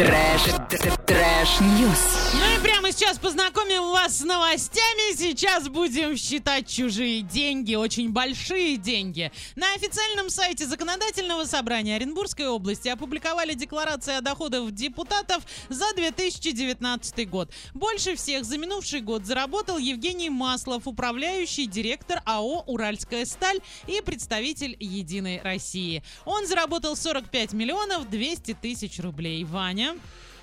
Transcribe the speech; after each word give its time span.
Trash, 0.00 0.42
trash 1.04 1.68
news. 1.68 2.32
Ну 2.32 2.46
и 2.56 2.69
сейчас 2.92 3.18
познакомим 3.18 3.82
вас 3.90 4.18
с 4.18 4.24
новостями. 4.24 5.14
Сейчас 5.14 5.68
будем 5.68 6.16
считать 6.16 6.68
чужие 6.68 7.22
деньги, 7.22 7.74
очень 7.74 8.10
большие 8.10 8.76
деньги. 8.76 9.30
На 9.54 9.74
официальном 9.74 10.28
сайте 10.28 10.66
Законодательного 10.66 11.44
собрания 11.44 11.96
Оренбургской 11.96 12.48
области 12.48 12.88
опубликовали 12.88 13.54
декларации 13.54 14.16
о 14.16 14.20
доходах 14.20 14.72
депутатов 14.72 15.44
за 15.68 15.84
2019 15.94 17.30
год. 17.30 17.52
Больше 17.74 18.16
всех 18.16 18.44
за 18.44 18.58
минувший 18.58 19.02
год 19.02 19.24
заработал 19.24 19.78
Евгений 19.78 20.30
Маслов, 20.30 20.86
управляющий 20.86 21.66
директор 21.66 22.22
АО 22.24 22.64
«Уральская 22.66 23.24
сталь» 23.24 23.60
и 23.86 24.00
представитель 24.00 24.76
«Единой 24.80 25.40
России». 25.42 26.02
Он 26.24 26.46
заработал 26.46 26.96
45 26.96 27.52
миллионов 27.52 28.10
200 28.10 28.54
тысяч 28.60 28.98
рублей. 28.98 29.44
Ваня? 29.44 29.96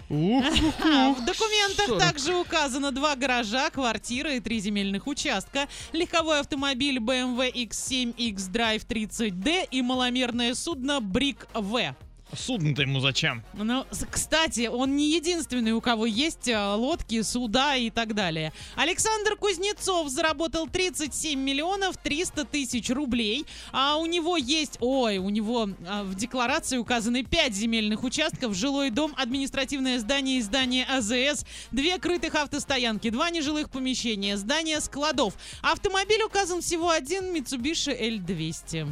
В 0.10 1.26
документах 1.26 1.88
40. 1.88 2.00
также 2.00 2.36
указано 2.36 2.92
два 2.92 3.16
гаража, 3.16 3.70
квартира 3.70 4.34
и 4.34 4.40
три 4.40 4.60
земельных 4.60 5.06
участка, 5.08 5.68
легковой 5.92 6.40
автомобиль 6.40 7.00
BMW 7.00 7.52
X7 7.52 8.16
X-Drive 8.16 8.88
30D 8.88 9.68
и 9.70 9.82
маломерное 9.82 10.54
судно 10.54 11.02
Брик 11.02 11.48
В. 11.54 11.96
Судно-то 12.36 12.82
ему 12.82 13.00
зачем? 13.00 13.44
Ну, 13.54 13.86
с- 13.90 14.06
кстати, 14.06 14.68
он 14.68 14.96
не 14.96 15.12
единственный, 15.16 15.72
у 15.72 15.82
кого 15.82 16.06
есть 16.06 16.50
а, 16.50 16.76
лодки, 16.76 17.22
суда 17.22 17.76
и 17.76 17.90
так 17.90 18.14
далее. 18.16 18.52
Александр 18.76 19.36
Кузнецов 19.38 20.10
заработал 20.10 20.68
37 20.68 21.40
миллионов 21.40 21.96
300 21.98 22.46
тысяч 22.46 22.90
рублей, 22.90 23.46
а 23.72 23.96
у 23.98 24.06
него 24.06 24.36
есть, 24.36 24.78
ой, 24.82 25.18
у 25.20 25.30
него 25.30 25.70
а, 25.88 26.04
в 26.04 26.16
декларации 26.16 26.78
указаны 26.78 27.24
5 27.24 27.54
земельных 27.56 28.04
участков, 28.04 28.54
жилой 28.56 28.90
дом, 28.90 29.14
административное 29.18 29.98
здание 30.00 30.40
и 30.40 30.42
здание 30.42 30.86
АЗС, 30.86 31.46
две 31.72 31.98
крытых 31.98 32.36
автостоянки, 32.36 33.10
два 33.10 33.30
нежилых 33.30 33.70
помещения, 33.70 34.36
здание 34.38 34.82
складов. 34.82 35.34
Автомобиль 35.62 36.24
указан 36.24 36.62
всего 36.62 36.90
один 36.90 37.34
Mitsubishi 37.36 37.98
L200. 38.20 38.88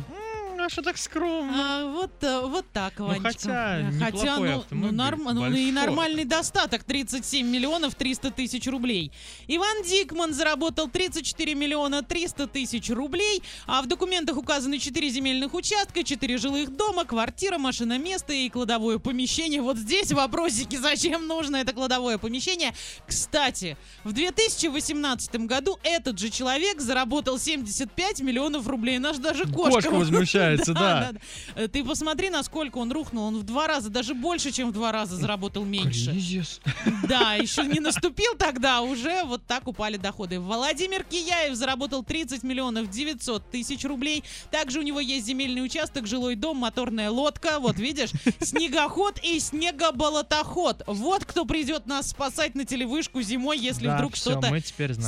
А 0.66 0.70
что 0.70 0.82
так 0.82 0.98
скромно? 0.98 1.54
А, 1.56 1.86
вот, 1.92 2.24
э, 2.24 2.42
вот 2.42 2.66
так, 2.74 3.00
Ванечка. 3.00 3.30
хотя, 3.30 3.80
Э, 3.80 3.84
неплохой 3.92 4.20
хотя, 4.20 4.40
ну, 4.40 4.64
ну, 4.72 4.92
норм- 4.92 5.24
ну, 5.32 5.52
и 5.54 5.72
нормальный 5.72 6.26
достаток 6.26 6.84
37 6.84 7.46
миллионов 7.48 7.94
300 7.94 8.32
тысяч 8.32 8.66
рублей. 8.66 9.12
Иван 9.48 9.84
Дикман 9.84 10.34
заработал 10.34 10.88
34 10.90 11.54
миллиона 11.54 12.02
300 12.02 12.48
тысяч 12.48 12.90
рублей, 12.90 13.44
а 13.68 13.84
в 13.84 13.88
документах 13.88 14.38
указаны 14.38 14.80
4 14.80 15.08
земельных 15.12 15.54
участка, 15.54 16.04
4 16.04 16.38
жилых 16.40 16.76
дома, 16.76 17.06
квартира, 17.06 17.60
машина 17.60 18.00
место 18.00 18.34
и 18.34 18.50
кладовое 18.50 18.98
помещение. 18.98 19.62
Вот 19.62 19.78
здесь 19.78 20.12
вопросики, 20.14 20.78
зачем 20.78 21.28
нужно 21.28 21.58
это 21.58 21.74
кладовое 21.74 22.18
помещение. 22.18 22.74
Кстати, 23.08 23.78
в 24.04 24.14
2018 24.14 25.46
году 25.46 25.78
этот 25.84 26.18
же 26.18 26.32
человек 26.32 26.82
заработал 26.82 27.38
75 27.38 28.22
миллионов 28.22 28.68
рублей. 28.68 28.98
Наш 28.98 29.18
даже 29.18 29.46
кошка, 29.46 29.76
Кошка 29.76 29.92
возмущается, 29.92 30.55
да. 30.74 31.14
Э, 31.56 31.68
Ты 31.68 31.84
посмотри, 31.84 32.30
насколько 32.30 32.78
он 32.78 32.92
рухнул. 32.92 33.26
Он 33.26 33.38
в 33.38 33.44
два 33.44 33.68
раза, 33.68 33.90
даже 33.90 34.14
больше, 34.14 34.52
чем 34.52 34.70
в 34.70 34.74
два 34.74 34.92
раза 34.92 35.16
заработал 35.16 35.64
меньше. 35.66 36.12
Кризис. 36.12 36.62
Да, 37.08 37.34
еще 37.36 37.64
не 37.66 37.80
наступил 37.80 38.34
тогда, 38.38 38.80
а 38.80 38.82
уже 38.82 39.24
вот 39.26 39.46
так 39.46 39.68
упали 39.68 39.98
доходы. 39.98 40.40
Владимир 40.40 41.04
Кияев 41.04 41.56
заработал 41.56 42.04
30 42.04 42.44
миллионов 42.44 42.90
900 42.90 43.50
тысяч 43.52 43.84
рублей. 43.86 44.24
Также 44.52 44.80
у 44.80 44.82
него 44.82 45.00
есть 45.00 45.26
земельный 45.26 45.64
участок, 45.64 46.08
жилой 46.08 46.36
дом, 46.36 46.58
моторная 46.58 47.10
лодка. 47.10 47.60
Вот 47.60 47.78
видишь, 47.78 48.12
снегоход 48.42 49.20
и 49.24 49.40
снегоболотоход. 49.40 50.84
Вот 50.88 51.26
кто 51.26 51.46
придет 51.46 51.86
нас 51.88 52.10
спасать 52.10 52.56
на 52.56 52.66
телевышку 52.66 53.22
зимой, 53.22 53.58
если 53.58 53.88
Да, 53.88 53.96
вдруг 53.98 54.16
что-то 54.16 54.50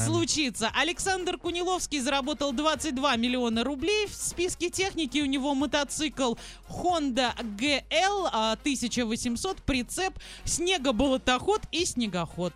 случится. 0.06 0.70
Александр 0.76 1.38
Куниловский 1.38 2.00
заработал 2.00 2.52
22 2.54 3.16
миллиона 3.18 3.64
рублей. 3.64 4.08
В 4.08 4.14
списке 4.14 4.70
техники 4.70 5.20
у 5.20 5.26
него 5.26 5.37
мотоцикл 5.38 6.36
Honda 6.70 7.34
GL 7.38 8.30
а, 8.32 8.54
1800, 8.54 9.62
прицеп, 9.64 10.14
снегоболотоход 10.46 11.62
и 11.72 11.86
снегоход. 11.86 12.54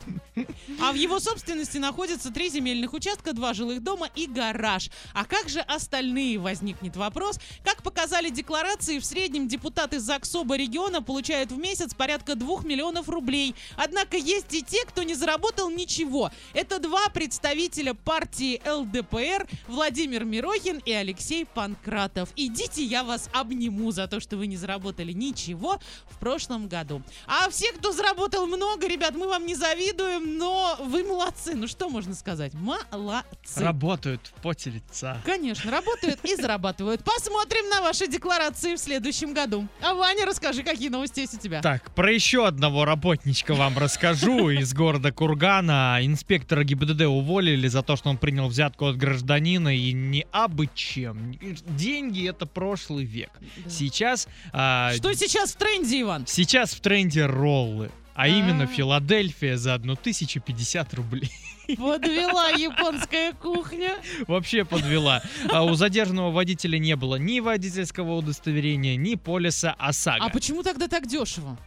А 0.81 0.91
в 0.91 0.95
его 0.95 1.19
собственности 1.19 1.77
находятся 1.77 2.31
три 2.31 2.49
земельных 2.49 2.93
участка, 2.93 3.33
два 3.33 3.53
жилых 3.53 3.83
дома 3.83 4.09
и 4.15 4.27
гараж. 4.27 4.89
А 5.13 5.25
как 5.25 5.49
же 5.49 5.59
остальные, 5.59 6.39
возникнет 6.39 6.95
вопрос. 6.95 7.39
Как 7.63 7.83
показали 7.83 8.29
декларации, 8.29 8.99
в 8.99 9.05
среднем 9.05 9.47
депутаты 9.47 9.99
ЗАГСОБа 9.99 10.55
региона 10.55 11.01
получают 11.01 11.51
в 11.51 11.57
месяц 11.57 11.93
порядка 11.93 12.35
2 12.35 12.61
миллионов 12.63 13.09
рублей. 13.09 13.55
Однако 13.75 14.17
есть 14.17 14.53
и 14.53 14.63
те, 14.63 14.85
кто 14.85 15.03
не 15.03 15.15
заработал 15.15 15.69
ничего. 15.69 16.31
Это 16.53 16.79
два 16.79 17.09
представителя 17.09 17.93
партии 17.93 18.61
ЛДПР 18.65 19.47
Владимир 19.67 20.23
Мирохин 20.23 20.81
и 20.85 20.91
Алексей 20.91 21.45
Панкратов. 21.45 22.29
Идите, 22.35 22.70
я 22.77 23.03
вас 23.03 23.29
обниму 23.33 23.91
за 23.91 24.07
то, 24.07 24.19
что 24.19 24.37
вы 24.37 24.47
не 24.47 24.57
заработали 24.57 25.11
ничего 25.11 25.79
в 26.09 26.17
прошлом 26.19 26.67
году. 26.67 27.01
А 27.27 27.49
все, 27.49 27.71
кто 27.73 27.91
заработал 27.91 28.47
много, 28.47 28.87
ребят, 28.87 29.15
мы 29.15 29.27
вам 29.27 29.45
не 29.45 29.55
завидуем, 29.55 30.37
но 30.37 30.77
вы 30.79 31.03
молодцы. 31.03 31.55
Ну 31.55 31.67
что 31.67 31.89
можно 31.89 32.15
сказать? 32.15 32.53
Молодцы. 32.53 33.63
Работают 33.63 34.31
в 34.35 34.41
поте 34.41 34.69
лица. 34.69 35.21
Конечно, 35.25 35.71
работают 35.71 36.19
и 36.23 36.35
зарабатывают. 36.35 37.03
Посмотрим 37.03 37.69
на 37.69 37.81
ваши 37.81 38.07
декларации 38.07 38.75
в 38.75 38.79
следующем 38.79 39.33
году. 39.33 39.67
А 39.81 39.93
Ваня, 39.93 40.25
расскажи, 40.25 40.63
какие 40.63 40.89
новости 40.89 41.21
есть 41.21 41.33
у 41.33 41.37
тебя. 41.37 41.61
Так, 41.61 41.93
про 41.95 42.11
еще 42.11 42.47
одного 42.47 42.85
работничка 42.85 43.53
вам 43.53 43.77
расскажу 43.77 44.49
из 44.49 44.73
города 44.73 45.11
Кургана. 45.11 45.99
Инспектора 46.01 46.63
ГИБДД 46.63 47.01
уволили 47.01 47.67
за 47.67 47.81
то, 47.81 47.95
что 47.95 48.09
он 48.09 48.17
принял 48.17 48.47
взятку 48.47 48.85
от 48.85 48.97
гражданина 48.97 49.75
и 49.75 49.91
не 49.93 50.25
абы 50.31 50.69
чем. 50.73 51.33
Деньги 51.65 52.27
это 52.27 52.45
прошлый 52.61 53.05
век. 53.05 53.31
Да. 53.57 53.69
Сейчас, 53.71 54.27
а, 54.53 54.93
Что 54.93 55.11
сейчас 55.13 55.53
в 55.53 55.55
тренде, 55.55 56.01
Иван? 56.01 56.27
сейчас 56.27 56.75
в 56.75 56.79
тренде 56.79 57.25
роллы. 57.25 57.89
А 58.13 58.27
именно 58.27 58.65
А. 58.65 58.67
Филадельфия 58.67 59.57
за 59.57 59.73
1050 59.73 60.93
рублей. 60.93 61.31
Подвела 61.67 62.49
японская 62.49 63.33
кухня. 63.33 63.93
Вообще 64.27 64.63
подвела. 64.63 65.23
А 65.49 65.63
у 65.63 65.73
задержанного 65.73 66.29
водителя 66.29 66.77
не 66.77 66.95
было 66.95 67.15
ни 67.15 67.39
водительского 67.39 68.13
удостоверения, 68.13 68.95
ни 68.95 69.15
полиса 69.15 69.73
ОСАГО. 69.79 70.25
А 70.25 70.29
почему 70.29 70.61
тогда 70.61 70.87
так 70.87 71.07
дешево? 71.07 71.57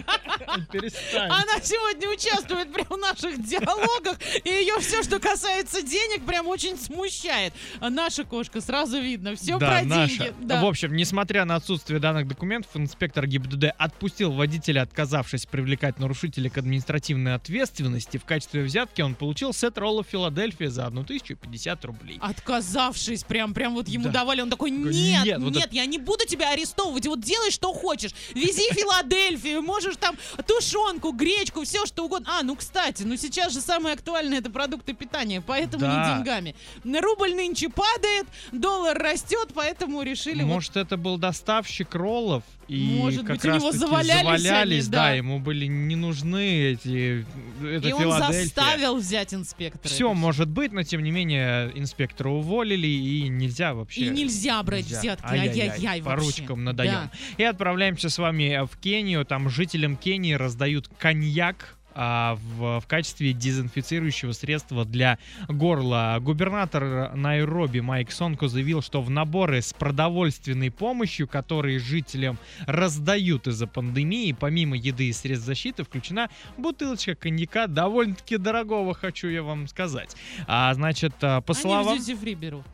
Перестань. 0.71 1.29
Она 1.31 1.59
сегодня 1.61 2.09
участвует 2.09 2.71
прям 2.71 2.87
в 2.89 2.97
наших 2.97 3.43
диалогах, 3.43 4.17
и 4.43 4.49
ее 4.49 4.79
все, 4.79 5.01
что 5.03 5.19
касается 5.19 5.81
денег, 5.81 6.25
прям 6.25 6.47
очень 6.47 6.77
смущает. 6.77 7.53
А 7.79 7.89
наша 7.89 8.23
кошка, 8.23 8.61
сразу 8.61 8.99
видно, 8.99 9.35
все 9.35 9.57
да, 9.57 9.67
про 9.67 9.83
наша. 9.83 10.17
деньги. 10.17 10.33
Да. 10.41 10.61
В 10.61 10.65
общем, 10.65 10.95
несмотря 10.95 11.45
на 11.45 11.55
отсутствие 11.55 11.99
данных 11.99 12.27
документов, 12.27 12.71
инспектор 12.75 13.25
ГИБДД 13.25 13.71
отпустил 13.77 14.31
водителя, 14.31 14.81
отказавшись 14.81 15.45
привлекать 15.45 15.97
нарушителя 15.99 16.49
к 16.49 16.57
административной 16.57 17.35
ответственности. 17.35 18.17
В 18.17 18.25
качестве 18.25 18.63
взятки 18.63 19.01
он 19.01 19.15
получил 19.15 19.53
сет 19.53 19.77
роллов 19.77 20.07
Филадельфия 20.11 20.69
за 20.69 20.85
1050 20.87 21.85
рублей. 21.85 22.19
Отказавшись, 22.21 23.23
прям, 23.23 23.53
прям 23.53 23.73
вот 23.73 23.87
ему 23.87 24.05
Да. 24.05 24.11
давали, 24.11 24.41
он 24.41 24.49
такой, 24.49 24.71
нет, 24.71 24.93
«Нет, 24.93 25.25
нет, 25.25 25.39
вот 25.39 25.71
я 25.73 25.85
не 25.85 25.97
буду 25.97 26.25
тебя 26.25 26.51
арестовывать, 26.51 27.05
вот 27.15 27.23
делай, 27.23 27.51
что 27.51 27.73
хочешь, 27.73 28.11
вези 28.33 28.69
Филадельфию, 28.73 29.61
можешь 29.61 29.95
там 29.97 30.15
тушенку, 30.47 31.11
гречку, 31.11 31.63
все 31.63 31.85
что 31.85 32.05
угодно. 32.05 32.27
А, 32.39 32.43
ну, 32.43 32.55
кстати, 32.55 33.03
ну 33.03 33.15
сейчас 33.17 33.53
же 33.53 33.61
самое 33.61 33.95
актуальное 33.95 34.39
это 34.39 34.49
продукты 34.49 34.93
питания, 34.93 35.41
поэтому 35.45 35.81
Да. 35.81 36.09
не 36.09 36.15
деньгами. 36.17 36.55
Рубль 36.83 37.33
нынче 37.33 37.69
падает, 37.69 38.27
доллар 38.51 38.97
растет, 38.97 39.49
поэтому 39.53 40.01
решили 40.01 40.43
вот 40.43 40.49
Может, 40.55 40.77
это 40.77 40.97
был 40.97 41.17
доставщик 41.17 41.95
роллов? 41.95 42.43
И 42.67 42.97
Может 42.97 43.27
как 43.27 43.35
быть, 43.37 43.45
у 43.45 43.53
него 43.53 43.71
завалялись 43.71 44.41
завалялись, 44.41 44.83
они, 44.83 44.91
да. 44.91 44.97
да. 45.03 45.11
ему 45.11 45.39
были 45.39 45.65
не 45.67 45.95
нужны 45.95 46.71
эти... 46.71 47.25
Это 47.63 47.87
И 47.87 47.93
он 47.93 48.11
заставил 48.33 48.97
взять 48.97 49.33
инспектора. 49.33 49.87
Все 49.87 50.13
может 50.13 50.49
быть, 50.49 50.71
но 50.71 50.81
тем 50.83 51.03
не 51.03 51.11
менее 51.11 51.71
инспектора 51.75 52.29
уволили 52.29 52.87
и 52.87 53.27
нельзя 53.27 53.73
вообще. 53.75 54.05
И 54.05 54.09
нельзя 54.09 54.61
брать 54.63 54.85
Нельзя. 54.85 54.99
взятки. 54.99 55.25
Ай-яй-яй, 55.27 55.69
Ай-яй-яй 55.69 56.01
по 56.01 56.09
вообще. 56.11 56.25
ручкам 56.25 56.63
надаем. 56.63 56.91
Да. 56.93 57.11
И 57.37 57.43
отправляемся 57.43 58.09
с 58.09 58.17
вами 58.17 58.65
в 58.65 58.77
Кению. 58.77 59.25
Там 59.25 59.49
жителям 59.49 59.95
Кении 59.95 60.33
раздают 60.33 60.89
коньяк 60.97 61.77
а, 61.95 62.35
в, 62.35 62.81
в 62.81 62.87
качестве 62.87 63.33
дезинфицирующего 63.33 64.33
средства 64.33 64.85
для 64.85 65.17
горла. 65.47 66.17
Губернатор 66.19 67.15
Найроби 67.15 67.79
Майк 67.79 68.11
Сонко 68.11 68.47
заявил, 68.47 68.81
что 68.81 69.01
в 69.01 69.09
наборы 69.09 69.61
с 69.61 69.73
продовольственной 69.73 70.71
помощью, 70.71 71.27
которые 71.27 71.79
жителям 71.79 72.37
раздают 72.67 73.47
из-за 73.47 73.65
пандемии, 73.65 74.35
помимо 74.37 74.75
еды 74.75 75.07
и 75.07 75.13
средств 75.13 75.45
защиты, 75.47 75.83
включена 75.83 76.29
бутылочка 76.57 77.15
коньяка 77.15 77.67
довольно-таки 77.67 78.37
дорогого, 78.37 78.93
хочу 78.93 79.27
я 79.29 79.41
вам 79.41 79.67
сказать. 79.67 80.15
А, 80.47 80.73
значит, 80.73 81.13
а, 81.21 81.41
по 81.41 81.53
Они 81.53 81.61
словам... 81.61 81.97
в 81.97 82.01
duty 82.01 82.21
free 82.21 82.35
берут. 82.35 82.65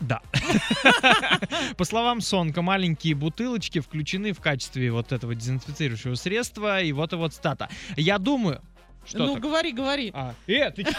Да. 0.00 0.20
По 1.76 1.84
словам 1.84 2.20
Сонка, 2.20 2.62
маленькие 2.62 3.14
бутылочки 3.14 3.80
включены 3.80 4.32
в 4.32 4.40
качестве 4.40 4.90
вот 4.90 5.12
этого 5.12 5.34
дезинфицирующего 5.34 6.14
средства. 6.14 6.80
И 6.80 6.92
вот 6.92 7.12
и 7.12 7.16
вот 7.16 7.34
стата. 7.34 7.68
Я 7.96 8.18
думаю... 8.18 8.62
Что 9.06 9.18
ну, 9.18 9.34
так? 9.34 9.42
говори, 9.42 9.72
говори. 9.72 10.10
А, 10.14 10.34
э, 10.46 10.70
ты 10.70 10.84
чё? 10.84 10.92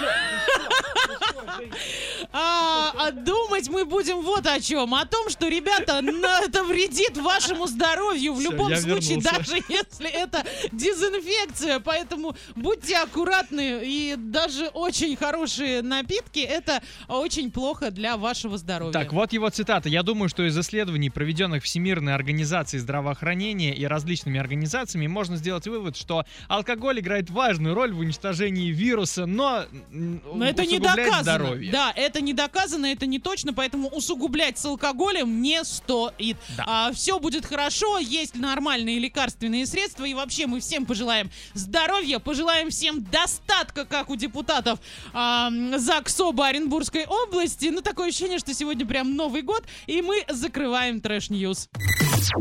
А, 2.32 2.92
а 2.98 3.12
думать 3.12 3.70
мы 3.70 3.86
будем 3.86 4.22
вот 4.22 4.46
о 4.46 4.60
чем. 4.60 4.94
О 4.94 5.06
том, 5.06 5.30
что, 5.30 5.48
ребята, 5.48 6.02
это 6.44 6.64
вредит 6.64 7.18
вашему 7.18 7.68
здоровью 7.68 8.34
в 8.34 8.42
любом 8.42 8.76
случае, 8.76 9.22
даже 9.22 9.58
если 9.70 10.10
это 10.10 10.46
дезинфекция. 10.72 11.80
Поэтому 11.80 12.36
будьте 12.56 12.98
аккуратны. 12.98 13.82
И 13.84 14.16
даже 14.18 14.68
очень 14.68 15.16
хорошие 15.16 15.82
напитки 15.82 16.40
это 16.40 16.82
очень 17.08 17.52
плохо 17.52 17.92
для 17.92 18.18
вашего 18.18 18.58
здоровья. 18.58 18.94
Так, 18.94 19.14
вот 19.14 19.34
его 19.34 19.50
цитата. 19.50 19.90
Я 19.90 20.04
думаю, 20.04 20.30
что 20.30 20.44
из 20.46 20.58
исследований, 20.58 21.10
проведенных 21.10 21.64
Всемирной 21.64 22.14
организацией 22.14 22.82
здравоохранения 22.82 23.74
и 23.74 23.86
различными 23.86 24.40
организациями, 24.40 25.08
можно 25.08 25.38
сделать 25.38 25.68
вывод, 25.68 25.96
что 25.96 26.26
алкоголь 26.48 27.00
играет 27.00 27.30
важную 27.30 27.74
роль 27.74 27.94
в 27.98 28.00
уничтожении 28.00 28.72
вируса, 28.72 29.26
но, 29.26 29.66
Но 29.92 30.46
это 30.46 30.66
не 30.66 30.80
доказано. 30.80 31.24
здоровье. 31.24 31.72
Да, 31.72 31.92
это 31.96 32.22
не 32.22 32.34
доказано, 32.34 32.86
это 32.86 33.06
не 33.06 33.20
точно, 33.20 33.54
поэтому 33.54 33.90
усугублять 33.90 34.58
с 34.58 34.66
алкоголем 34.66 35.42
не 35.42 35.64
стоит. 35.64 36.38
Да. 36.56 36.92
все 36.94 37.20
будет 37.20 37.46
хорошо, 37.46 37.98
есть 37.98 38.36
нормальные 38.36 39.00
лекарственные 39.00 39.66
средства, 39.66 40.06
и 40.06 40.14
вообще 40.14 40.48
мы 40.48 40.60
всем 40.60 40.86
пожелаем 40.86 41.30
здоровья, 41.54 42.20
пожелаем 42.20 42.70
всем 42.70 43.04
достатка, 43.04 43.86
как 43.86 44.10
у 44.10 44.16
депутатов 44.16 44.80
а, 45.14 45.50
Заксоба 45.78 46.48
Оренбургской 46.48 47.06
области. 47.06 47.68
Ну, 47.68 47.82
такое 47.82 48.10
ощущение, 48.10 48.40
что 48.40 48.54
сегодня 48.54 48.86
прям 48.86 49.16
Новый 49.16 49.42
год, 49.42 49.64
и 49.88 50.02
мы 50.02 50.24
закрываем 50.30 51.00
trash 51.02 51.35
news. 51.35 51.68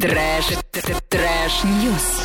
Trash, 0.01 0.45
trash, 1.09 1.65
news. 1.65 2.21